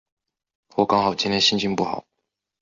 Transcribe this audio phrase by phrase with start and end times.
[0.69, 2.05] 或刚好今天心情不好？